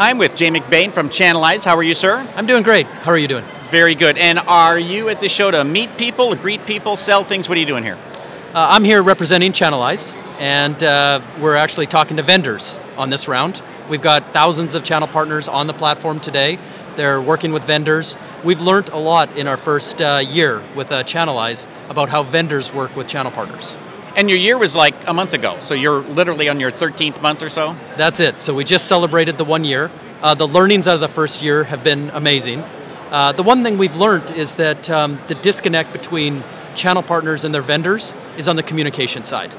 I'm 0.00 0.16
with 0.18 0.36
Jay 0.36 0.48
McBain 0.48 0.92
from 0.92 1.10
Channel 1.10 1.42
Eyes. 1.42 1.64
How 1.64 1.74
are 1.76 1.82
you, 1.82 1.92
sir? 1.92 2.24
I'm 2.36 2.46
doing 2.46 2.62
great. 2.62 2.86
How 2.86 3.10
are 3.10 3.18
you 3.18 3.26
doing? 3.26 3.42
Very 3.70 3.96
good. 3.96 4.16
And 4.16 4.38
are 4.38 4.78
you 4.78 5.08
at 5.08 5.20
the 5.20 5.28
show 5.28 5.50
to 5.50 5.64
meet 5.64 5.96
people, 5.98 6.36
greet 6.36 6.64
people, 6.66 6.96
sell 6.96 7.24
things? 7.24 7.48
What 7.48 7.58
are 7.58 7.60
you 7.60 7.66
doing 7.66 7.82
here? 7.82 7.98
Uh, 8.54 8.68
I'm 8.70 8.84
here 8.84 9.02
representing 9.02 9.50
Channel 9.50 9.82
Eyes, 9.82 10.14
and 10.38 10.80
uh, 10.84 11.20
we're 11.40 11.56
actually 11.56 11.86
talking 11.86 12.18
to 12.18 12.22
vendors 12.22 12.78
on 12.96 13.10
this 13.10 13.26
round. 13.26 13.60
We've 13.88 14.00
got 14.00 14.22
thousands 14.26 14.76
of 14.76 14.84
channel 14.84 15.08
partners 15.08 15.48
on 15.48 15.66
the 15.66 15.74
platform 15.74 16.20
today. 16.20 16.60
They're 16.94 17.20
working 17.20 17.50
with 17.50 17.64
vendors. 17.64 18.16
We've 18.44 18.60
learned 18.60 18.90
a 18.90 18.98
lot 18.98 19.36
in 19.36 19.48
our 19.48 19.56
first 19.56 20.00
uh, 20.00 20.22
year 20.24 20.62
with 20.76 20.92
uh, 20.92 21.02
Channel 21.02 21.36
Eyes 21.36 21.66
about 21.88 22.08
how 22.08 22.22
vendors 22.22 22.72
work 22.72 22.94
with 22.94 23.08
channel 23.08 23.32
partners. 23.32 23.76
And 24.18 24.28
your 24.28 24.36
year 24.36 24.58
was 24.58 24.74
like 24.74 24.96
a 25.06 25.14
month 25.14 25.32
ago, 25.32 25.60
so 25.60 25.74
you're 25.74 26.00
literally 26.00 26.48
on 26.48 26.58
your 26.58 26.72
13th 26.72 27.22
month 27.22 27.40
or 27.40 27.48
so? 27.48 27.76
That's 27.96 28.18
it. 28.18 28.40
So 28.40 28.52
we 28.52 28.64
just 28.64 28.88
celebrated 28.88 29.38
the 29.38 29.44
one 29.44 29.62
year. 29.62 29.92
Uh, 30.20 30.34
the 30.34 30.48
learnings 30.48 30.88
out 30.88 30.96
of 30.96 31.00
the 31.00 31.06
first 31.06 31.40
year 31.40 31.62
have 31.62 31.84
been 31.84 32.10
amazing. 32.10 32.64
Uh, 33.12 33.30
the 33.30 33.44
one 33.44 33.62
thing 33.62 33.78
we've 33.78 33.96
learned 33.96 34.32
is 34.32 34.56
that 34.56 34.90
um, 34.90 35.20
the 35.28 35.36
disconnect 35.36 35.92
between 35.92 36.42
channel 36.74 37.00
partners 37.00 37.44
and 37.44 37.54
their 37.54 37.62
vendors 37.62 38.12
is 38.36 38.48
on 38.48 38.56
the 38.56 38.62
communication 38.64 39.22
side. 39.22 39.54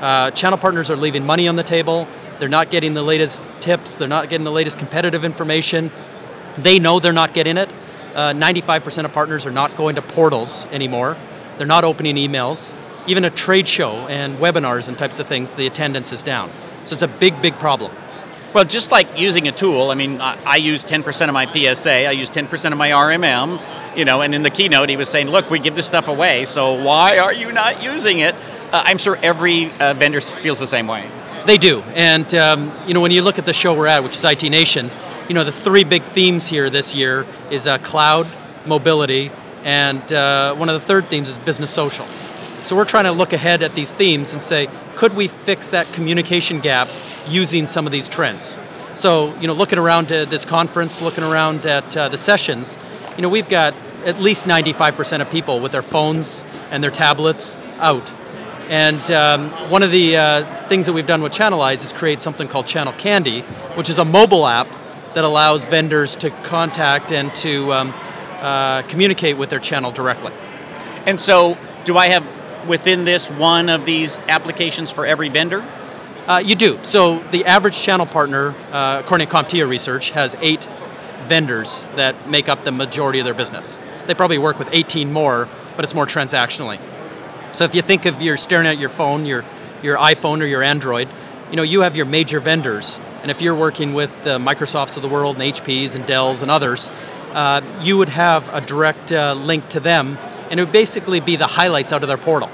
Uh, 0.00 0.30
channel 0.30 0.56
partners 0.56 0.90
are 0.90 0.96
leaving 0.96 1.26
money 1.26 1.46
on 1.46 1.56
the 1.56 1.62
table. 1.62 2.08
They're 2.38 2.48
not 2.48 2.70
getting 2.70 2.94
the 2.94 3.02
latest 3.02 3.46
tips. 3.60 3.96
They're 3.96 4.08
not 4.08 4.30
getting 4.30 4.44
the 4.46 4.50
latest 4.50 4.78
competitive 4.78 5.22
information. 5.22 5.90
They 6.56 6.78
know 6.78 6.98
they're 6.98 7.12
not 7.12 7.34
getting 7.34 7.58
it. 7.58 7.68
95% 8.14 9.04
of 9.04 9.12
partners 9.12 9.44
are 9.44 9.52
not 9.52 9.76
going 9.76 9.96
to 9.96 10.02
portals 10.02 10.64
anymore. 10.68 11.18
They're 11.58 11.66
not 11.66 11.84
opening 11.84 12.16
emails 12.16 12.74
even 13.08 13.24
a 13.24 13.30
trade 13.30 13.66
show 13.66 14.06
and 14.08 14.36
webinars 14.36 14.88
and 14.88 14.96
types 14.96 15.18
of 15.18 15.26
things, 15.26 15.54
the 15.54 15.66
attendance 15.66 16.12
is 16.12 16.22
down. 16.22 16.50
So 16.84 16.92
it's 16.92 17.02
a 17.02 17.08
big, 17.08 17.40
big 17.42 17.54
problem. 17.54 17.90
Well, 18.54 18.64
just 18.64 18.92
like 18.92 19.18
using 19.18 19.48
a 19.48 19.52
tool, 19.52 19.90
I 19.90 19.94
mean, 19.94 20.20
I, 20.20 20.38
I 20.46 20.56
use 20.56 20.84
10% 20.84 21.28
of 21.28 21.34
my 21.34 21.46
PSA, 21.46 22.06
I 22.06 22.12
use 22.12 22.30
10% 22.30 22.72
of 22.72 22.78
my 22.78 22.90
RMM, 22.90 23.96
you 23.96 24.04
know, 24.04 24.22
and 24.22 24.34
in 24.34 24.42
the 24.42 24.50
keynote 24.50 24.88
he 24.88 24.96
was 24.96 25.08
saying, 25.08 25.28
look, 25.28 25.50
we 25.50 25.58
give 25.58 25.74
this 25.74 25.86
stuff 25.86 26.08
away, 26.08 26.44
so 26.44 26.82
why 26.82 27.18
are 27.18 27.32
you 27.32 27.52
not 27.52 27.82
using 27.82 28.20
it? 28.20 28.34
Uh, 28.72 28.82
I'm 28.84 28.98
sure 28.98 29.18
every 29.22 29.66
uh, 29.80 29.94
vendor 29.94 30.20
feels 30.20 30.60
the 30.60 30.66
same 30.66 30.86
way. 30.86 31.08
They 31.46 31.58
do. 31.58 31.80
And, 31.94 32.34
um, 32.34 32.72
you 32.86 32.94
know, 32.94 33.00
when 33.00 33.10
you 33.10 33.22
look 33.22 33.38
at 33.38 33.46
the 33.46 33.52
show 33.52 33.74
we're 33.74 33.86
at, 33.86 34.02
which 34.02 34.16
is 34.16 34.24
IT 34.24 34.42
Nation, 34.44 34.90
you 35.28 35.34
know, 35.34 35.44
the 35.44 35.52
three 35.52 35.84
big 35.84 36.02
themes 36.02 36.46
here 36.46 36.70
this 36.70 36.94
year 36.94 37.26
is 37.50 37.66
uh, 37.66 37.78
cloud, 37.78 38.26
mobility, 38.66 39.30
and 39.64 40.12
uh, 40.12 40.54
one 40.54 40.68
of 40.68 40.74
the 40.74 40.86
third 40.86 41.04
themes 41.06 41.28
is 41.28 41.36
business 41.38 41.70
social. 41.70 42.06
So 42.64 42.76
we're 42.76 42.84
trying 42.84 43.04
to 43.04 43.12
look 43.12 43.32
ahead 43.32 43.62
at 43.62 43.74
these 43.74 43.94
themes 43.94 44.32
and 44.32 44.42
say, 44.42 44.68
could 44.96 45.14
we 45.14 45.28
fix 45.28 45.70
that 45.70 45.86
communication 45.92 46.60
gap 46.60 46.88
using 47.28 47.66
some 47.66 47.86
of 47.86 47.92
these 47.92 48.08
trends? 48.08 48.58
So, 48.94 49.34
you 49.40 49.46
know, 49.46 49.54
looking 49.54 49.78
around 49.78 50.10
at 50.10 50.28
this 50.28 50.44
conference, 50.44 51.00
looking 51.00 51.24
around 51.24 51.66
at 51.66 51.96
uh, 51.96 52.08
the 52.08 52.18
sessions, 52.18 52.76
you 53.16 53.22
know, 53.22 53.28
we've 53.28 53.48
got 53.48 53.74
at 54.04 54.20
least 54.20 54.46
95% 54.46 55.20
of 55.20 55.30
people 55.30 55.60
with 55.60 55.72
their 55.72 55.82
phones 55.82 56.44
and 56.70 56.82
their 56.82 56.90
tablets 56.90 57.56
out. 57.78 58.14
And 58.68 59.10
um, 59.10 59.50
one 59.70 59.82
of 59.82 59.90
the 59.90 60.16
uh, 60.16 60.42
things 60.66 60.86
that 60.86 60.92
we've 60.92 61.06
done 61.06 61.22
with 61.22 61.32
Channel 61.32 61.62
Eyes 61.62 61.84
is 61.84 61.92
create 61.92 62.20
something 62.20 62.48
called 62.48 62.66
Channel 62.66 62.92
Candy, 62.94 63.40
which 63.76 63.88
is 63.88 63.98
a 63.98 64.04
mobile 64.04 64.46
app 64.46 64.66
that 65.14 65.24
allows 65.24 65.64
vendors 65.64 66.16
to 66.16 66.30
contact 66.30 67.12
and 67.12 67.34
to 67.36 67.72
um, 67.72 67.94
uh, 68.40 68.82
communicate 68.88 69.36
with 69.36 69.48
their 69.48 69.58
channel 69.58 69.90
directly. 69.90 70.32
And 71.06 71.18
so, 71.18 71.56
do 71.84 71.96
I 71.96 72.08
have 72.08 72.37
within 72.68 73.04
this 73.04 73.28
one 73.30 73.68
of 73.68 73.84
these 73.84 74.18
applications 74.28 74.90
for 74.90 75.06
every 75.06 75.28
vendor? 75.28 75.64
Uh, 76.26 76.42
you 76.44 76.54
do. 76.54 76.78
So 76.82 77.18
the 77.18 77.46
average 77.46 77.80
channel 77.80 78.06
partner, 78.06 78.54
uh, 78.70 79.00
according 79.02 79.26
to 79.26 79.34
CompTIA 79.34 79.68
research, 79.68 80.10
has 80.10 80.36
eight 80.40 80.68
vendors 81.22 81.86
that 81.96 82.28
make 82.28 82.48
up 82.48 82.64
the 82.64 82.72
majority 82.72 83.18
of 83.18 83.24
their 83.24 83.34
business. 83.34 83.80
They 84.06 84.14
probably 84.14 84.38
work 84.38 84.58
with 84.58 84.68
18 84.72 85.12
more, 85.12 85.48
but 85.74 85.84
it's 85.84 85.94
more 85.94 86.06
transactionally. 86.06 86.78
So 87.52 87.64
if 87.64 87.74
you 87.74 87.82
think 87.82 88.04
of 88.04 88.20
you're 88.20 88.36
staring 88.36 88.66
at 88.66 88.78
your 88.78 88.90
phone, 88.90 89.24
your 89.24 89.44
your 89.82 89.96
iPhone 89.96 90.42
or 90.42 90.46
your 90.46 90.62
Android, 90.62 91.08
you 91.50 91.56
know 91.56 91.62
you 91.62 91.80
have 91.80 91.96
your 91.96 92.06
major 92.06 92.40
vendors, 92.40 93.00
and 93.22 93.30
if 93.30 93.40
you're 93.40 93.54
working 93.54 93.94
with 93.94 94.24
the 94.24 94.38
Microsofts 94.38 94.96
of 94.96 95.02
the 95.02 95.08
world 95.08 95.40
and 95.40 95.54
HPs 95.54 95.96
and 95.96 96.04
Dells 96.04 96.42
and 96.42 96.50
others, 96.50 96.90
uh, 97.32 97.62
you 97.80 97.96
would 97.96 98.10
have 98.10 98.52
a 98.52 98.60
direct 98.60 99.12
uh, 99.12 99.34
link 99.34 99.68
to 99.68 99.80
them 99.80 100.18
and 100.50 100.58
it 100.58 100.64
would 100.64 100.72
basically 100.72 101.20
be 101.20 101.36
the 101.36 101.46
highlights 101.46 101.92
out 101.92 102.02
of 102.02 102.08
their 102.08 102.18
portal. 102.18 102.50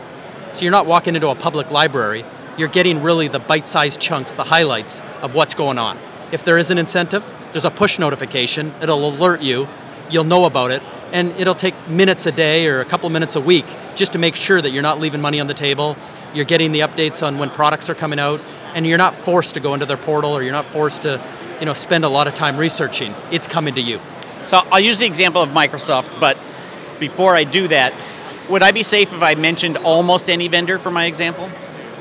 So 0.55 0.63
you're 0.63 0.71
not 0.71 0.87
walking 0.87 1.17
into 1.17 1.31
a 1.31 1.35
public 1.35 1.73
library, 1.73 2.25
you're 2.57 2.69
getting 2.69 3.03
really 3.03 3.27
the 3.27 3.41
bite 3.41 3.67
sized 3.67 4.01
chunks, 4.01 4.37
the 4.37 4.45
highlights 4.45 5.01
of 5.21 5.35
what's 5.35 5.53
going 5.55 5.79
on. 5.79 5.99
If 6.31 6.45
there 6.45 6.59
is 6.59 6.71
an 6.71 6.79
incentive, 6.79 7.25
there's 7.51 7.65
a 7.65 7.73
push 7.73 7.99
notification, 7.99 8.73
it'll 8.81 9.09
alert 9.09 9.43
you, 9.43 9.67
you'll 10.11 10.23
know 10.23 10.45
about 10.45 10.71
it, 10.71 10.81
and 11.13 11.33
it'll 11.33 11.57
take 11.57 11.75
minutes 11.89 12.27
a 12.27 12.33
day 12.33 12.69
or 12.69 12.81
a 12.81 12.85
couple 12.85 13.11
minutes 13.11 13.35
a 13.35 13.41
week 13.41 13.67
just 13.97 14.13
to 14.13 14.19
make 14.21 14.37
sure 14.37 14.63
that 14.63 14.71
you're 14.71 14.83
not 14.83 15.01
leaving 15.01 15.21
money 15.21 15.41
on 15.41 15.49
the 15.49 15.55
table, 15.55 15.97
you're 16.35 16.45
getting 16.45 16.71
the 16.71 16.81
updates 16.81 17.27
on 17.27 17.39
when 17.39 17.51
products 17.51 17.91
are 17.91 17.95
coming 17.97 18.21
out, 18.21 18.41
and 18.77 18.87
you're 18.87 18.97
not 18.97 19.17
forced 19.17 19.55
to 19.55 19.61
go 19.61 19.75
into 19.75 19.87
their 19.87 19.97
portal 19.97 20.31
or 20.31 20.43
you're 20.45 20.53
not 20.53 20.65
forced 20.65 21.03
to 21.03 21.21
you 21.59 21.67
know, 21.67 21.75
spend 21.75 22.05
a 22.05 22.09
lot 22.09 22.29
of 22.29 22.35
time 22.35 22.57
researching. 22.57 23.13
It's 23.33 23.49
coming 23.49 23.75
to 23.75 23.81
you. 23.81 24.01
So 24.47 24.61
I'll 24.71 24.79
use 24.79 25.01
the 25.01 25.07
example 25.07 25.43
of 25.43 25.49
Microsoft, 25.49 26.21
but 26.21 26.39
before 27.01 27.35
I 27.35 27.43
do 27.43 27.67
that, 27.69 27.93
would 28.49 28.63
I 28.63 28.73
be 28.73 28.83
safe 28.83 29.13
if 29.13 29.23
I 29.23 29.35
mentioned 29.35 29.77
almost 29.79 30.29
any 30.29 30.49
vendor 30.49 30.79
for 30.79 30.91
my 30.91 31.07
example? 31.07 31.51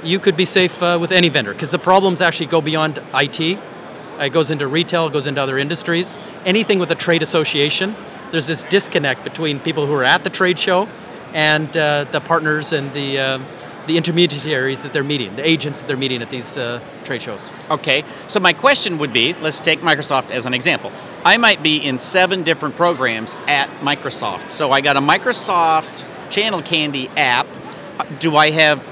You 0.04 0.20
could 0.20 0.36
be 0.36 0.46
safe 0.46 0.84
uh, 0.84 0.98
with 1.00 1.12
any 1.12 1.30
vendor 1.30 1.54
because 1.54 1.72
the 1.72 1.80
problems 1.80 2.22
actually 2.22 2.48
go 2.48 2.62
beyond 2.62 3.00
IT. 3.14 3.40
It 3.40 4.34
goes 4.34 4.52
into 4.52 4.68
retail, 4.68 5.08
it 5.08 5.14
goes 5.14 5.28
into 5.28 5.42
other 5.42 5.58
industries. 5.58 6.18
Anything 6.46 6.80
with 6.80 6.92
a 6.92 6.96
trade 6.96 7.24
association, 7.24 7.96
there's 8.32 8.48
this 8.48 8.64
disconnect 8.64 9.24
between 9.24 9.60
people 9.60 9.86
who 9.86 9.94
are 9.94 10.04
at 10.04 10.24
the 10.24 10.30
trade 10.30 10.60
show 10.60 10.90
and 11.34 11.76
uh, 11.78 12.04
the 12.06 12.22
partners 12.22 12.74
and 12.74 12.92
the 12.94 13.20
uh, 13.20 13.40
the 13.86 13.98
intermediaries 13.98 14.84
that 14.84 14.94
they're 14.94 15.04
meeting, 15.04 15.36
the 15.36 15.46
agents 15.46 15.82
that 15.82 15.88
they're 15.88 15.98
meeting 15.98 16.22
at 16.22 16.30
these 16.30 16.58
uh, 16.58 16.80
trade 17.04 17.22
shows. 17.22 17.52
Okay, 17.70 18.06
so 18.28 18.40
my 18.40 18.54
question 18.54 18.98
would 18.98 19.12
be 19.12 19.34
let's 19.34 19.60
take 19.60 19.80
Microsoft 19.80 20.32
as 20.32 20.46
an 20.46 20.54
example. 20.54 20.92
I 21.26 21.38
might 21.38 21.62
be 21.62 21.78
in 21.78 21.98
seven 21.98 22.44
different 22.44 22.76
programs 22.76 23.36
at 23.48 23.70
Microsoft. 23.82 24.52
So 24.52 24.72
I 24.72 24.82
got 24.82 24.96
a 24.96 25.02
Microsoft 25.02 26.10
Channel 26.34 26.64
Candy 26.64 27.10
app. 27.10 27.46
Do 28.20 28.36
I 28.36 28.50
have, 28.50 28.84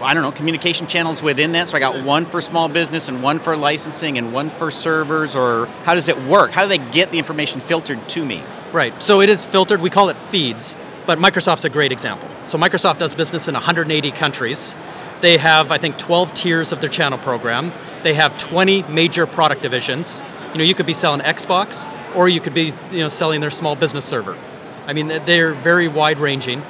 I 0.00 0.14
don't 0.14 0.22
know, 0.22 0.30
communication 0.30 0.86
channels 0.86 1.24
within 1.24 1.50
that? 1.50 1.66
So 1.66 1.76
I 1.76 1.80
got 1.80 2.04
one 2.04 2.24
for 2.24 2.40
small 2.40 2.68
business 2.68 3.08
and 3.08 3.20
one 3.20 3.40
for 3.40 3.56
licensing 3.56 4.16
and 4.16 4.32
one 4.32 4.48
for 4.48 4.70
servers, 4.70 5.34
or 5.34 5.66
how 5.82 5.94
does 5.94 6.08
it 6.08 6.16
work? 6.22 6.52
How 6.52 6.62
do 6.62 6.68
they 6.68 6.78
get 6.92 7.10
the 7.10 7.18
information 7.18 7.60
filtered 7.60 8.08
to 8.10 8.24
me? 8.24 8.40
Right, 8.72 9.02
so 9.02 9.20
it 9.20 9.28
is 9.28 9.44
filtered, 9.44 9.80
we 9.80 9.90
call 9.90 10.08
it 10.08 10.16
feeds. 10.16 10.78
But 11.04 11.18
Microsoft's 11.18 11.64
a 11.64 11.68
great 11.68 11.90
example. 11.90 12.28
So 12.42 12.58
Microsoft 12.58 12.98
does 12.98 13.12
business 13.16 13.48
in 13.48 13.54
180 13.54 14.12
countries. 14.12 14.76
They 15.20 15.36
have, 15.38 15.72
I 15.72 15.78
think, 15.78 15.98
12 15.98 16.32
tiers 16.32 16.70
of 16.70 16.80
their 16.80 16.90
channel 16.90 17.18
program. 17.18 17.72
They 18.04 18.14
have 18.14 18.38
20 18.38 18.84
major 18.84 19.26
product 19.26 19.62
divisions. 19.62 20.22
You 20.52 20.58
know, 20.58 20.64
you 20.64 20.76
could 20.76 20.86
be 20.86 20.92
selling 20.92 21.22
Xbox, 21.22 21.88
or 22.14 22.28
you 22.28 22.40
could 22.40 22.54
be, 22.54 22.72
you 22.92 23.00
know, 23.00 23.08
selling 23.08 23.40
their 23.40 23.50
small 23.50 23.74
business 23.74 24.04
server. 24.04 24.38
I 24.86 24.92
mean, 24.92 25.08
they're 25.08 25.54
very 25.54 25.88
wide 25.88 26.18
ranging, 26.18 26.62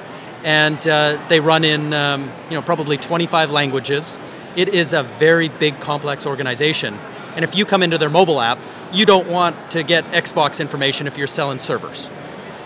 and 0.45 0.87
uh, 0.87 1.19
they 1.29 1.41
run 1.41 1.65
in, 1.65 1.93
um, 1.93 2.31
you 2.49 2.55
know, 2.55 2.63
probably 2.63 2.99
25 2.99 3.51
languages. 3.51 4.21
It 4.57 4.69
is 4.69 4.93
a 4.93 5.03
very 5.03 5.49
big, 5.49 5.81
complex 5.81 6.27
organization. 6.27 6.97
And 7.35 7.45
if 7.45 7.57
you 7.57 7.65
come 7.65 7.83
into 7.83 7.99
their 7.99 8.11
mobile 8.11 8.41
app, 8.41 8.59
you 8.93 9.07
don't 9.07 9.27
want 9.27 9.57
to 9.73 9.83
get 9.83 10.05
Xbox 10.13 10.61
information 10.61 11.07
if 11.07 11.19
you're 11.19 11.27
selling 11.27 11.59
servers. 11.59 12.11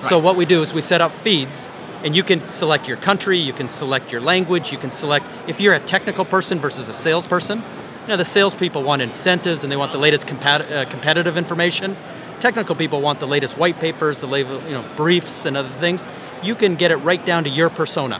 So 0.03 0.19
what 0.19 0.37
we 0.37 0.45
do 0.45 0.63
is 0.63 0.75
we 0.75 0.81
set 0.81 1.01
up 1.01 1.11
feeds 1.11 1.71
and 2.05 2.15
you 2.15 2.23
can 2.23 2.41
select 2.41 2.87
your 2.87 2.97
country, 2.99 3.39
you 3.39 3.53
can 3.53 3.67
select 3.67 4.13
your 4.13 4.21
language, 4.21 4.71
you 4.71 4.79
can 4.79 4.91
select 4.91 5.27
if 5.49 5.61
you're 5.61 5.75
a 5.75 5.81
technical 5.81 6.25
person 6.25 6.59
versus 6.59 6.89
a 6.89 6.93
salesperson. 6.93 7.59
You 8.03 8.09
know, 8.09 8.17
the 8.17 8.25
salespeople 8.25 8.83
want 8.83 9.03
incentives 9.03 9.65
and 9.65 9.73
they 9.73 9.77
want 9.77 9.93
the 9.93 9.99
latest 9.99 10.27
compat- 10.27 10.71
uh, 10.71 10.89
competitive 10.89 11.37
information. 11.37 11.97
Technical 12.39 12.75
people 12.77 13.01
want 13.01 13.19
the 13.19 13.27
latest 13.27 13.59
white 13.59 13.81
papers, 13.81 14.21
the 14.21 14.29
latest, 14.29 14.65
you 14.67 14.73
know, 14.73 14.85
briefs 14.97 15.45
and 15.45 15.57
other 15.57 15.69
things. 15.69 16.07
You 16.43 16.55
can 16.55 16.75
get 16.75 16.91
it 16.91 16.97
right 16.97 17.25
down 17.25 17.45
to 17.45 17.51
your 17.51 17.71
persona. 17.71 18.19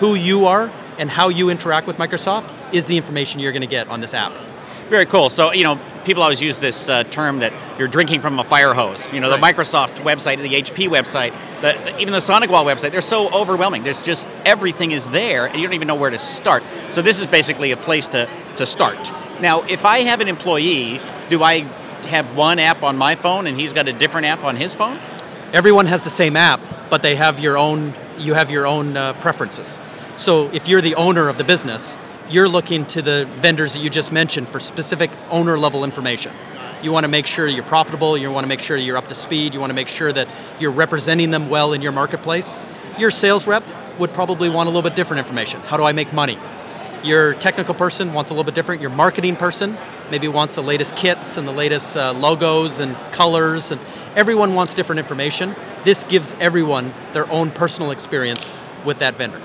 Who 0.00 0.14
you 0.14 0.46
are 0.46 0.70
and 0.98 1.10
how 1.10 1.28
you 1.28 1.50
interact 1.50 1.86
with 1.86 1.96
Microsoft 1.96 2.50
is 2.72 2.86
the 2.86 2.96
information 2.96 3.40
you're 3.40 3.52
going 3.52 3.62
to 3.62 3.68
get 3.68 3.88
on 3.88 4.00
this 4.00 4.14
app. 4.14 4.32
Very 4.88 5.04
cool. 5.04 5.28
So, 5.28 5.52
you 5.52 5.64
know, 5.64 5.78
people 6.04 6.22
always 6.22 6.40
use 6.40 6.60
this 6.60 6.88
uh, 6.88 7.04
term 7.04 7.40
that 7.40 7.52
you're 7.78 7.88
drinking 7.88 8.20
from 8.20 8.38
a 8.38 8.44
fire 8.44 8.72
hose. 8.72 9.12
You 9.12 9.20
know, 9.20 9.28
the. 9.28 9.36
Microsoft 9.36 9.98
website, 10.02 10.38
the 10.38 10.48
HP 10.48 10.88
website, 10.88 11.32
the, 11.60 11.78
the, 11.84 12.00
even 12.00 12.12
the 12.12 12.18
SonicWall 12.18 12.64
website, 12.64 12.90
they're 12.90 13.00
so 13.00 13.30
overwhelming. 13.32 13.82
There's 13.82 14.02
just 14.02 14.30
everything 14.44 14.92
is 14.92 15.08
there, 15.10 15.46
and 15.46 15.56
you 15.56 15.62
don't 15.64 15.74
even 15.74 15.88
know 15.88 15.94
where 15.94 16.10
to 16.10 16.18
start. 16.18 16.62
So, 16.88 17.02
this 17.02 17.20
is 17.20 17.26
basically 17.26 17.72
a 17.72 17.76
place 17.76 18.08
to, 18.08 18.28
to 18.56 18.66
start. 18.66 19.12
Now, 19.40 19.62
if 19.62 19.84
I 19.84 20.00
have 20.00 20.20
an 20.20 20.28
employee, 20.28 21.00
do 21.28 21.42
I 21.42 21.60
have 22.08 22.36
one 22.36 22.58
app 22.58 22.82
on 22.82 22.96
my 22.96 23.14
phone 23.14 23.46
and 23.46 23.58
he's 23.58 23.72
got 23.72 23.88
a 23.88 23.92
different 23.92 24.26
app 24.26 24.42
on 24.42 24.56
his 24.56 24.74
phone? 24.74 24.98
Everyone 25.50 25.86
has 25.86 26.04
the 26.04 26.10
same 26.10 26.36
app, 26.36 26.60
but 26.90 27.00
they 27.00 27.16
have 27.16 27.40
your 27.40 27.56
own. 27.56 27.94
You 28.18 28.34
have 28.34 28.50
your 28.50 28.66
own 28.66 28.98
uh, 28.98 29.14
preferences. 29.14 29.80
So, 30.18 30.50
if 30.50 30.68
you're 30.68 30.82
the 30.82 30.94
owner 30.96 31.30
of 31.30 31.38
the 31.38 31.44
business, 31.44 31.96
you're 32.28 32.48
looking 32.48 32.84
to 32.86 33.00
the 33.00 33.26
vendors 33.36 33.72
that 33.72 33.78
you 33.78 33.88
just 33.88 34.12
mentioned 34.12 34.46
for 34.46 34.60
specific 34.60 35.10
owner 35.30 35.56
level 35.56 35.84
information. 35.84 36.32
You 36.82 36.92
want 36.92 37.04
to 37.04 37.08
make 37.08 37.26
sure 37.26 37.46
you're 37.46 37.64
profitable. 37.64 38.18
You 38.18 38.30
want 38.30 38.44
to 38.44 38.48
make 38.48 38.60
sure 38.60 38.76
you're 38.76 38.98
up 38.98 39.08
to 39.08 39.14
speed. 39.14 39.54
You 39.54 39.60
want 39.60 39.70
to 39.70 39.74
make 39.74 39.88
sure 39.88 40.12
that 40.12 40.28
you're 40.60 40.70
representing 40.70 41.30
them 41.30 41.48
well 41.48 41.72
in 41.72 41.80
your 41.80 41.92
marketplace. 41.92 42.60
Your 42.98 43.10
sales 43.10 43.46
rep 43.46 43.64
would 43.98 44.12
probably 44.12 44.50
want 44.50 44.66
a 44.66 44.70
little 44.70 44.86
bit 44.88 44.96
different 44.96 45.20
information. 45.20 45.60
How 45.60 45.78
do 45.78 45.84
I 45.84 45.92
make 45.92 46.12
money? 46.12 46.36
Your 47.02 47.32
technical 47.32 47.74
person 47.74 48.12
wants 48.12 48.30
a 48.30 48.34
little 48.34 48.44
bit 48.44 48.54
different. 48.54 48.82
Your 48.82 48.90
marketing 48.90 49.36
person 49.36 49.78
maybe 50.10 50.28
wants 50.28 50.56
the 50.56 50.62
latest 50.62 50.96
kits 50.96 51.38
and 51.38 51.48
the 51.48 51.52
latest 51.52 51.96
uh, 51.96 52.12
logos 52.12 52.80
and 52.80 52.96
colors, 53.12 53.72
and 53.72 53.80
everyone 54.16 54.54
wants 54.54 54.74
different 54.74 54.98
information. 54.98 55.54
This 55.84 56.04
gives 56.04 56.34
everyone 56.40 56.92
their 57.12 57.30
own 57.30 57.50
personal 57.50 57.90
experience 57.90 58.52
with 58.84 58.98
that 59.00 59.14
vendor. 59.14 59.40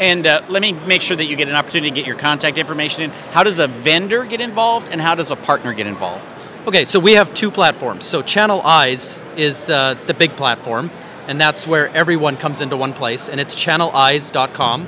And 0.00 0.26
uh, 0.26 0.42
let 0.48 0.60
me 0.60 0.72
make 0.72 1.02
sure 1.02 1.16
that 1.16 1.26
you 1.26 1.36
get 1.36 1.48
an 1.48 1.54
opportunity 1.54 1.90
to 1.90 1.94
get 1.94 2.06
your 2.06 2.16
contact 2.16 2.58
information 2.58 3.04
in. 3.04 3.10
How 3.30 3.44
does 3.44 3.60
a 3.60 3.68
vendor 3.68 4.24
get 4.24 4.40
involved, 4.40 4.88
and 4.90 5.00
how 5.00 5.14
does 5.14 5.30
a 5.30 5.36
partner 5.36 5.72
get 5.72 5.86
involved? 5.86 6.24
Okay, 6.66 6.84
so 6.84 6.98
we 6.98 7.12
have 7.12 7.32
two 7.32 7.50
platforms. 7.50 8.04
So 8.04 8.22
Channel 8.22 8.60
Eyes 8.62 9.22
is 9.36 9.70
uh, 9.70 9.94
the 10.06 10.14
big 10.14 10.30
platform, 10.30 10.90
and 11.28 11.40
that's 11.40 11.66
where 11.66 11.88
everyone 11.90 12.36
comes 12.36 12.60
into 12.60 12.76
one 12.76 12.92
place, 12.92 13.28
and 13.28 13.40
it's 13.40 13.54
channeleyes.com. 13.54 14.86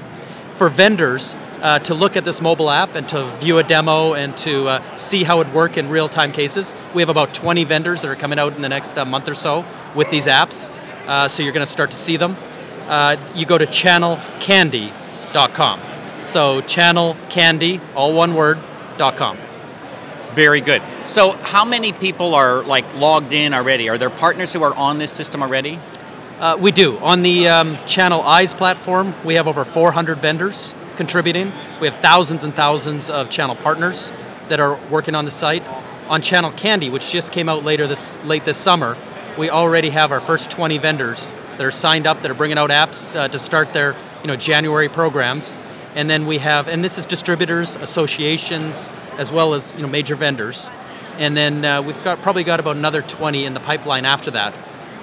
For 0.53 0.69
vendors, 0.69 1.37
uh, 1.63 1.79
to 1.81 1.95
look 1.95 2.17
at 2.17 2.25
this 2.25 2.41
mobile 2.41 2.71
app 2.71 2.95
and 2.95 3.09
to 3.09 3.25
view 3.41 3.59
a 3.59 3.63
demo 3.63 4.15
and 4.15 4.37
to 4.39 4.69
uh, 4.69 4.97
see 4.97 5.25
how 5.25 5.41
it 5.41 5.53
work 5.53 5.77
in 5.77 5.89
real-time 5.89 6.33
cases. 6.33 6.75
We 6.95 7.03
have 7.03 7.09
about 7.09 7.35
20 7.35 7.65
vendors 7.65 8.03
that 8.03 8.09
are 8.09 8.17
coming 8.17 8.39
out 8.39 8.57
in 8.57 8.63
the 8.63 8.69
next 8.69 8.99
uh, 8.99 9.05
month 9.05 9.29
or 9.29 9.35
so 9.35 9.65
with 9.95 10.11
these 10.11 10.27
apps, 10.27 10.71
uh, 11.07 11.29
so 11.29 11.43
you're 11.43 11.53
going 11.53 11.67
to 11.67 11.71
start 11.71 11.91
to 11.91 11.97
see 11.97 12.17
them. 12.17 12.37
Uh, 12.87 13.17
you 13.35 13.47
go 13.47 13.59
to 13.59 13.67
channelcandy.com. 13.67 15.81
So 16.23 16.61
channelcandy, 16.63 17.81
all 17.95 18.15
one 18.15 18.35
word, 18.35 18.59
.com. 18.99 19.37
Very 20.31 20.61
good. 20.61 20.83
So, 21.07 21.33
how 21.33 21.65
many 21.65 21.93
people 21.93 22.35
are 22.35 22.63
like 22.63 22.95
logged 22.95 23.33
in 23.33 23.55
already? 23.55 23.89
Are 23.89 23.97
there 23.97 24.11
partners 24.11 24.53
who 24.53 24.63
are 24.63 24.75
on 24.75 24.99
this 24.99 25.11
system 25.11 25.43
already? 25.43 25.79
Uh, 26.39 26.59
we 26.61 26.73
do. 26.73 26.99
On 26.99 27.23
the 27.23 27.49
um, 27.49 27.79
Channel 27.87 28.21
Eyes 28.21 28.53
platform, 28.53 29.15
we 29.25 29.35
have 29.35 29.49
over 29.49 29.65
400 29.65 30.19
vendors 30.19 30.75
contributing. 30.97 31.53
We 31.81 31.87
have 31.87 31.97
thousands 31.97 32.45
and 32.45 32.55
thousands 32.55 33.11
of 33.11 33.31
channel 33.31 33.55
partners 33.55 34.13
that 34.49 34.61
are 34.61 34.79
working 34.91 35.15
on 35.15 35.25
the 35.25 35.31
site. 35.31 35.67
On 36.09 36.23
Channel 36.23 36.53
Candy, 36.53 36.89
which 36.89 37.11
just 37.11 37.33
came 37.33 37.49
out 37.49 37.65
later 37.65 37.87
this 37.87 38.17
late 38.25 38.45
this 38.45 38.57
summer, 38.57 38.97
we 39.37 39.51
already 39.51 39.91
have 39.91 40.13
our 40.13 40.21
first 40.21 40.51
20 40.51 40.79
vendors 40.79 41.35
that 41.57 41.67
are 41.67 41.73
signed 41.73 42.07
up 42.07 42.23
that 42.23 42.31
are 42.31 42.35
bringing 42.35 42.59
out 42.59 42.71
apps 42.71 43.17
uh, 43.17 43.29
to 43.29 43.39
start 43.39 43.73
their 43.73 43.97
you 44.23 44.29
know 44.29 44.37
January 44.37 44.89
programs. 44.89 45.59
And 45.95 46.11
then 46.11 46.27
we 46.27 46.39
have, 46.39 46.69
and 46.69 46.85
this 46.85 46.99
is 46.99 47.07
distributors, 47.07 47.75
associations, 47.77 48.91
as 49.19 49.33
well 49.33 49.55
as 49.55 49.75
you 49.75 49.83
know 49.83 49.89
major 49.89 50.15
vendors. 50.15 50.71
And 51.19 51.37
then 51.37 51.65
uh, 51.65 51.83
we've 51.83 52.03
got 52.05 52.21
probably 52.23 52.45
got 52.45 52.61
about 52.61 52.77
another 52.77 53.03
20 53.03 53.45
in 53.47 53.55
the 53.55 53.61
pipeline 53.61 54.05
after 54.05 54.31
that. 54.33 54.55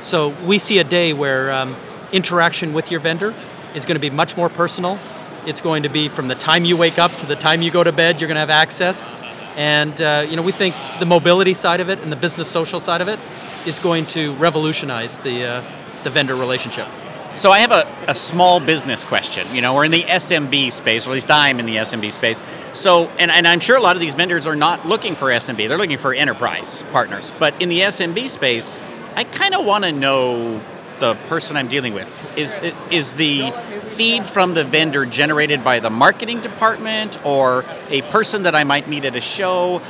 So 0.01 0.29
we 0.45 0.59
see 0.59 0.79
a 0.79 0.83
day 0.83 1.13
where 1.13 1.51
um, 1.51 1.75
interaction 2.11 2.73
with 2.73 2.91
your 2.91 2.99
vendor 2.99 3.33
is 3.73 3.85
going 3.85 3.95
to 3.95 4.01
be 4.01 4.09
much 4.09 4.37
more 4.37 4.49
personal, 4.49 4.99
it's 5.45 5.61
going 5.61 5.83
to 5.83 5.89
be 5.89 6.07
from 6.07 6.27
the 6.27 6.35
time 6.35 6.65
you 6.65 6.77
wake 6.77 6.99
up 6.99 7.11
to 7.11 7.25
the 7.25 7.35
time 7.35 7.61
you 7.61 7.71
go 7.71 7.83
to 7.83 7.91
bed, 7.91 8.21
you're 8.21 8.27
going 8.27 8.35
to 8.35 8.39
have 8.39 8.49
access. 8.49 9.15
And 9.57 10.01
uh, 10.01 10.25
you 10.27 10.35
know, 10.35 10.41
we 10.43 10.51
think 10.51 10.75
the 10.99 11.05
mobility 11.05 11.53
side 11.53 11.79
of 11.79 11.89
it 11.89 12.01
and 12.01 12.11
the 12.11 12.15
business 12.15 12.47
social 12.47 12.79
side 12.79 13.01
of 13.01 13.07
it 13.07 13.19
is 13.67 13.79
going 13.79 14.05
to 14.07 14.33
revolutionize 14.33 15.19
the, 15.19 15.45
uh, 15.45 15.61
the 16.03 16.09
vendor 16.09 16.35
relationship. 16.35 16.87
So 17.35 17.51
I 17.51 17.59
have 17.59 17.71
a, 17.71 17.87
a 18.07 18.13
small 18.13 18.59
business 18.59 19.03
question. 19.03 19.47
You 19.55 19.61
know, 19.61 19.73
we're 19.73 19.85
in 19.85 19.91
the 19.91 20.03
SMB 20.03 20.71
space, 20.71 21.07
or 21.07 21.11
at 21.11 21.13
least 21.13 21.31
I'm 21.31 21.59
in 21.59 21.65
the 21.65 21.77
SMB 21.77 22.11
space. 22.11 22.43
So, 22.77 23.09
and, 23.17 23.31
and 23.31 23.47
I'm 23.47 23.59
sure 23.59 23.75
a 23.75 23.81
lot 23.81 23.95
of 23.95 24.01
these 24.01 24.13
vendors 24.13 24.45
are 24.45 24.55
not 24.55 24.85
looking 24.85 25.15
for 25.15 25.29
SMB; 25.29 25.67
they're 25.67 25.77
looking 25.77 25.97
for 25.97 26.13
enterprise 26.13 26.83
partners. 26.91 27.33
But 27.39 27.59
in 27.59 27.69
the 27.69 27.79
SMB 27.79 28.29
space, 28.29 28.71
I 29.15 29.23
kind 29.23 29.55
of 29.55 29.65
want 29.65 29.83
to 29.83 29.91
know 29.91 30.61
the 30.99 31.15
person 31.27 31.57
I'm 31.57 31.67
dealing 31.67 31.93
with. 31.93 32.37
Is 32.37 32.59
is 32.91 33.13
the 33.13 33.51
feed 33.83 34.25
from 34.25 34.53
the 34.53 34.63
vendor 34.63 35.05
generated 35.05 35.63
by 35.63 35.79
the 35.79 35.89
marketing 35.89 36.41
department 36.41 37.23
or 37.25 37.63
a 37.89 38.01
person 38.03 38.43
that 38.43 38.55
I 38.55 38.63
might 38.63 38.87
meet 38.87 39.05
at 39.05 39.15
a 39.15 39.21
show? 39.21 39.81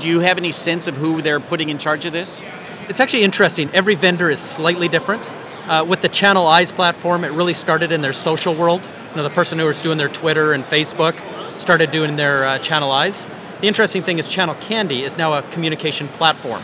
Do 0.00 0.08
you 0.08 0.20
have 0.20 0.38
any 0.38 0.52
sense 0.52 0.86
of 0.86 0.96
who 0.96 1.20
they're 1.20 1.40
putting 1.40 1.68
in 1.68 1.78
charge 1.78 2.04
of 2.06 2.12
this? 2.12 2.42
It's 2.88 3.00
actually 3.00 3.24
interesting. 3.24 3.70
Every 3.72 3.94
vendor 3.94 4.30
is 4.30 4.40
slightly 4.40 4.88
different. 4.88 5.28
Uh, 5.68 5.84
with 5.88 6.00
the 6.00 6.08
Channel 6.08 6.46
Eyes 6.46 6.72
platform, 6.72 7.22
it 7.24 7.30
really 7.32 7.54
started 7.54 7.92
in 7.92 8.00
their 8.00 8.12
social 8.12 8.54
world. 8.54 8.88
You 9.10 9.18
know, 9.18 9.22
the 9.22 9.30
person 9.30 9.58
who 9.58 9.66
was 9.66 9.80
doing 9.80 9.98
their 9.98 10.08
Twitter 10.08 10.52
and 10.52 10.64
Facebook 10.64 11.18
started 11.58 11.90
doing 11.90 12.16
their 12.16 12.44
uh, 12.44 12.58
Channel 12.58 12.90
Eyes. 12.90 13.26
The 13.60 13.68
interesting 13.68 14.02
thing 14.02 14.18
is 14.18 14.26
Channel 14.26 14.56
Candy 14.56 15.02
is 15.02 15.16
now 15.16 15.34
a 15.34 15.42
communication 15.42 16.08
platform. 16.08 16.62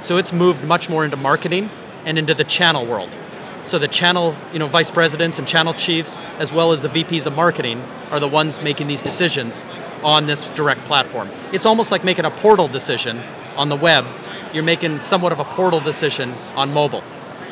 So 0.00 0.16
it's 0.16 0.32
moved 0.32 0.64
much 0.64 0.88
more 0.88 1.04
into 1.04 1.16
marketing 1.16 1.68
and 2.06 2.18
into 2.18 2.32
the 2.32 2.44
channel 2.44 2.86
world. 2.86 3.14
So 3.62 3.78
the 3.78 3.88
channel, 3.88 4.34
you 4.52 4.58
know, 4.58 4.66
vice 4.66 4.90
presidents 4.90 5.38
and 5.38 5.46
channel 5.46 5.74
chiefs, 5.74 6.16
as 6.38 6.52
well 6.52 6.72
as 6.72 6.82
the 6.82 6.88
VPs 6.88 7.26
of 7.26 7.34
marketing, 7.34 7.82
are 8.10 8.20
the 8.20 8.28
ones 8.28 8.62
making 8.62 8.86
these 8.86 9.02
decisions 9.02 9.64
on 10.04 10.26
this 10.26 10.48
direct 10.50 10.80
platform. 10.82 11.28
It's 11.52 11.66
almost 11.66 11.92
like 11.92 12.04
making 12.04 12.24
a 12.24 12.30
portal 12.30 12.68
decision 12.68 13.20
on 13.56 13.68
the 13.68 13.76
web. 13.76 14.06
You're 14.52 14.64
making 14.64 15.00
somewhat 15.00 15.32
of 15.32 15.40
a 15.40 15.44
portal 15.44 15.80
decision 15.80 16.32
on 16.56 16.72
mobile. 16.72 17.02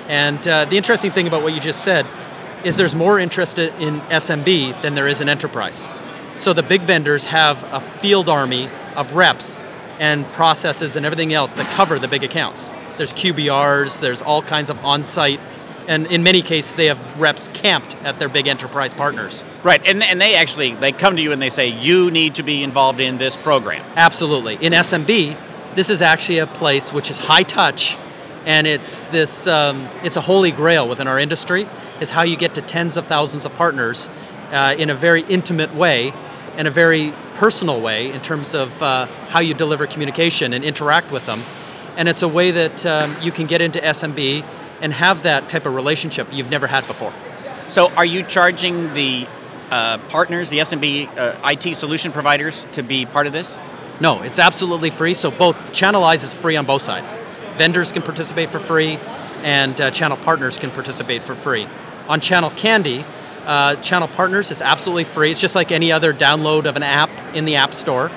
And 0.08 0.46
uh, 0.46 0.64
the 0.64 0.76
interesting 0.76 1.10
thing 1.10 1.26
about 1.26 1.42
what 1.42 1.54
you 1.54 1.60
just 1.60 1.82
said 1.82 2.06
is 2.64 2.76
there's 2.76 2.94
more 2.94 3.18
interest 3.18 3.58
in 3.58 4.00
SMB 4.00 4.80
than 4.82 4.94
there 4.94 5.06
is 5.06 5.20
in 5.20 5.28
enterprise. 5.28 5.90
So 6.36 6.52
the 6.52 6.62
big 6.62 6.82
vendors 6.82 7.24
have 7.26 7.62
a 7.72 7.80
field 7.80 8.28
army 8.28 8.68
of 8.96 9.14
reps 9.14 9.62
and 9.98 10.30
processes 10.32 10.96
and 10.96 11.06
everything 11.06 11.32
else 11.32 11.54
that 11.54 11.66
cover 11.74 11.98
the 11.98 12.08
big 12.08 12.22
accounts. 12.22 12.72
There's 12.96 13.12
QBRs, 13.12 14.00
there's 14.00 14.22
all 14.22 14.42
kinds 14.42 14.70
of 14.70 14.84
on 14.84 15.02
site 15.02 15.40
and 15.88 16.06
in 16.06 16.22
many 16.22 16.42
cases 16.42 16.76
they 16.76 16.86
have 16.86 17.20
reps 17.20 17.48
camped 17.48 17.96
at 18.04 18.18
their 18.18 18.28
big 18.28 18.46
enterprise 18.46 18.94
partners. 18.94 19.44
Right 19.62 19.80
and, 19.86 20.02
and 20.02 20.20
they 20.20 20.36
actually 20.36 20.74
they 20.74 20.92
come 20.92 21.16
to 21.16 21.22
you 21.22 21.32
and 21.32 21.40
they 21.40 21.48
say 21.48 21.68
you 21.68 22.10
need 22.10 22.36
to 22.36 22.42
be 22.42 22.62
involved 22.62 23.00
in 23.00 23.18
this 23.18 23.36
program. 23.36 23.84
Absolutely. 23.96 24.54
In 24.54 24.72
smb 24.72 25.36
this 25.74 25.90
is 25.90 26.02
actually 26.02 26.38
a 26.38 26.46
place 26.46 26.92
which 26.92 27.10
is 27.10 27.18
high 27.18 27.42
touch 27.42 27.96
and 28.46 28.66
it's 28.66 29.08
this 29.08 29.46
um, 29.46 29.88
it's 30.02 30.16
a 30.16 30.20
holy 30.20 30.52
grail 30.52 30.88
within 30.88 31.08
our 31.08 31.18
industry 31.18 31.66
is 32.00 32.10
how 32.10 32.22
you 32.22 32.36
get 32.36 32.54
to 32.54 32.62
tens 32.62 32.96
of 32.96 33.06
thousands 33.06 33.44
of 33.44 33.54
partners 33.54 34.08
uh, 34.52 34.74
in 34.78 34.90
a 34.90 34.94
very 34.94 35.22
intimate 35.22 35.74
way 35.74 36.12
and 36.56 36.66
a 36.66 36.70
very 36.70 37.12
personal 37.34 37.80
way 37.80 38.10
in 38.10 38.20
terms 38.20 38.54
of 38.54 38.82
uh, 38.82 39.06
how 39.28 39.40
you 39.40 39.54
deliver 39.54 39.86
communication 39.86 40.52
and 40.52 40.64
interact 40.64 41.12
with 41.12 41.26
them. 41.26 41.40
And 41.96 42.08
it's 42.08 42.22
a 42.22 42.28
way 42.28 42.50
that 42.50 42.86
um, 42.86 43.14
you 43.20 43.30
can 43.32 43.46
get 43.46 43.60
into 43.60 43.78
smb 43.78 44.44
and 44.80 44.92
have 44.92 45.22
that 45.22 45.48
type 45.48 45.66
of 45.66 45.74
relationship 45.74 46.28
you've 46.32 46.50
never 46.50 46.66
had 46.66 46.86
before. 46.86 47.12
So, 47.68 47.90
are 47.96 48.04
you 48.04 48.22
charging 48.22 48.92
the 48.94 49.26
uh, 49.70 49.98
partners, 50.08 50.50
the 50.50 50.58
SMB 50.58 51.18
uh, 51.18 51.50
IT 51.50 51.74
solution 51.74 52.12
providers, 52.12 52.64
to 52.72 52.82
be 52.82 53.06
part 53.06 53.26
of 53.26 53.32
this? 53.32 53.58
No, 54.00 54.22
it's 54.22 54.38
absolutely 54.38 54.90
free. 54.90 55.14
So, 55.14 55.30
both 55.30 55.72
Channel 55.72 56.04
Eyes 56.04 56.22
is 56.22 56.34
free 56.34 56.56
on 56.56 56.64
both 56.64 56.82
sides. 56.82 57.18
Vendors 57.56 57.90
can 57.90 58.02
participate 58.02 58.50
for 58.50 58.58
free, 58.58 58.98
and 59.42 59.80
uh, 59.80 59.90
channel 59.90 60.16
partners 60.18 60.58
can 60.58 60.70
participate 60.70 61.24
for 61.24 61.34
free. 61.34 61.66
On 62.08 62.20
Channel 62.20 62.50
Candy, 62.50 63.04
uh, 63.46 63.76
channel 63.76 64.08
partners 64.08 64.50
is 64.50 64.60
absolutely 64.60 65.04
free. 65.04 65.30
It's 65.30 65.40
just 65.40 65.54
like 65.54 65.72
any 65.72 65.90
other 65.92 66.12
download 66.12 66.66
of 66.66 66.76
an 66.76 66.82
app 66.82 67.10
in 67.34 67.44
the 67.44 67.56
App 67.56 67.72
Store. 67.72 68.10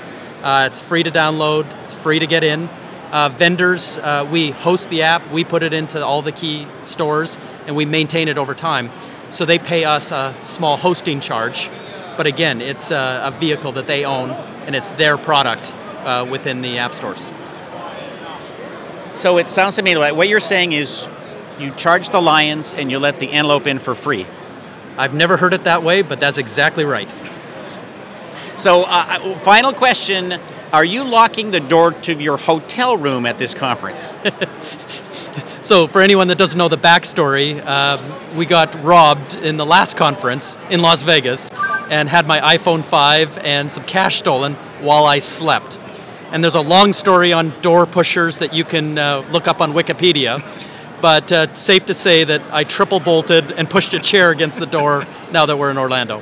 Uh, 0.44 0.66
it's 0.70 0.82
free 0.82 1.04
to 1.04 1.12
download. 1.12 1.66
It's 1.84 1.96
free 1.96 2.20
to 2.20 2.28
get 2.28 2.44
in. 2.44 2.68
Uh, 3.12 3.28
vendors, 3.30 3.98
uh, 3.98 4.28
we 4.32 4.52
host 4.52 4.90
the 4.92 5.02
app, 5.02 5.28
we 5.32 5.44
put 5.44 5.64
it 5.64 5.74
into 5.74 6.04
all 6.04 6.22
the 6.22 6.32
key 6.32 6.68
stores, 6.82 7.40
and 7.66 7.76
we 7.76 7.84
maintain 7.84 8.28
it 8.28 8.38
over 8.38 8.54
time. 8.54 8.92
So 9.32 9.46
they 9.46 9.58
pay 9.58 9.84
us 9.84 10.12
a 10.12 10.34
small 10.42 10.78
hosting 10.78 11.20
charge, 11.20 11.72
but 12.18 12.28
again, 12.28 12.62
it's 12.62 12.92
a, 12.92 13.22
a 13.26 13.32
vehicle 13.32 13.72
that 13.74 13.88
they 13.88 14.06
own, 14.06 14.30
and 14.66 14.76
it's 14.76 14.92
their 14.92 15.18
product 15.18 15.74
uh, 16.06 16.28
within 16.30 16.62
the 16.62 16.78
app 16.78 16.94
stores. 16.94 17.34
So 19.14 19.40
it 19.40 19.50
sounds 19.50 19.76
to 19.78 19.82
me 19.82 19.98
like 19.98 20.16
what 20.16 20.28
you're 20.28 20.40
saying 20.40 20.74
is 20.74 21.10
you 21.60 21.72
charge 21.72 22.12
the 22.12 22.22
lions 22.22 22.74
and 22.76 22.92
you 22.92 23.00
let 23.00 23.20
the 23.20 23.32
antelope 23.32 23.66
in 23.66 23.80
for 23.80 23.96
free. 23.96 24.26
I've 24.98 25.14
never 25.16 25.36
heard 25.36 25.54
it 25.54 25.64
that 25.64 25.82
way, 25.82 26.04
but 26.04 26.20
that's 26.20 26.38
exactly 26.38 26.86
right. 26.86 27.10
So, 28.56 28.84
uh, 28.84 28.86
uh 28.88 29.36
final 29.40 29.72
question 29.72 30.40
are 30.72 30.86
you 30.86 31.04
locking 31.04 31.52
the 31.52 31.60
door 31.60 31.92
to 31.92 32.14
your 32.14 32.38
hotel 32.38 32.98
room 32.98 33.26
at 33.26 33.38
this 33.38 33.54
conference? 33.54 34.02
so, 35.66 35.88
for 35.88 36.02
anyone 36.02 36.28
that 36.28 36.38
doesn't 36.38 36.58
know 36.58 36.68
the 36.68 36.78
backstory, 36.78 37.62
uh, 37.66 37.98
we 38.38 38.46
got 38.46 38.76
robbed 38.84 39.36
in 39.36 39.58
the 39.58 39.66
last 39.66 39.98
conference 39.98 40.58
in 40.70 40.82
Las 40.82 41.04
Vegas 41.04 41.52
and 41.90 42.08
had 42.08 42.28
my 42.28 42.40
iPhone 42.40 42.84
5 42.84 43.40
and 43.40 43.72
some 43.72 43.84
cash 43.86 44.18
stolen 44.18 44.54
while 44.82 45.06
I 45.06 45.20
slept. 45.20 45.80
And 46.32 46.44
there's 46.44 46.56
a 46.56 46.62
long 46.62 46.94
story 46.94 47.34
on 47.34 47.52
door 47.62 47.88
pushers 47.88 48.38
that 48.38 48.54
you 48.54 48.64
can 48.64 48.98
uh, 48.98 49.26
look 49.32 49.48
up 49.48 49.62
on 49.62 49.72
Wikipedia. 49.72 50.40
But 51.02 51.32
uh, 51.32 51.54
safe 51.54 51.86
to 51.86 51.94
say 51.94 52.26
that 52.26 52.42
I 52.52 52.66
triple 52.66 53.00
bolted 53.00 53.54
and 53.54 53.70
pushed 53.70 53.94
a 53.94 54.00
chair 54.00 54.32
against 54.32 54.60
the 54.60 54.66
door 54.66 55.06
now 55.32 55.46
that 55.46 55.58
we're 55.58 55.72
in 55.72 55.78
Orlando. 55.78 56.22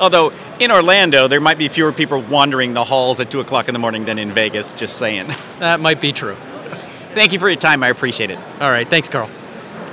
Although 0.00 0.32
in 0.58 0.70
Orlando, 0.70 1.28
there 1.28 1.40
might 1.40 1.58
be 1.58 1.68
fewer 1.68 1.92
people 1.92 2.20
wandering 2.22 2.74
the 2.74 2.84
halls 2.84 3.20
at 3.20 3.30
2 3.30 3.40
o'clock 3.40 3.68
in 3.68 3.72
the 3.72 3.78
morning 3.78 4.04
than 4.04 4.18
in 4.18 4.30
Vegas, 4.30 4.72
just 4.72 4.98
saying. 4.98 5.26
That 5.58 5.80
might 5.80 6.00
be 6.00 6.12
true. 6.12 6.34
Thank 6.34 7.32
you 7.32 7.38
for 7.38 7.48
your 7.48 7.58
time. 7.58 7.82
I 7.82 7.88
appreciate 7.88 8.30
it. 8.30 8.38
All 8.60 8.70
right. 8.70 8.86
Thanks, 8.86 9.08
Carl. 9.08 9.30